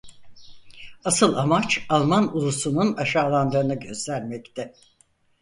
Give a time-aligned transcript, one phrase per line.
[1.05, 4.73] Asıl amaç Alman ulusunun aşağılandığını göstermekti.